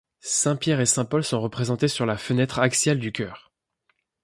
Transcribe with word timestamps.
Saint 0.23 0.55
Pierre 0.55 0.81
et 0.81 0.87
saint 0.87 1.05
Paul 1.05 1.23
sont 1.23 1.39
représentés 1.39 1.87
sur 1.87 2.07
la 2.07 2.17
fenêtre 2.17 2.57
axiale 2.57 2.97
du 2.97 3.11
chœur. 3.11 3.51